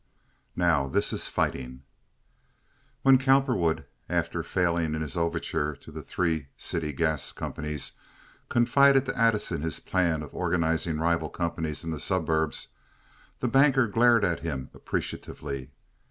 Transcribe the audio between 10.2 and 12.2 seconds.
of organizing rival companies in the